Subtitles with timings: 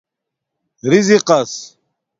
[0.89, 1.75] رزِقس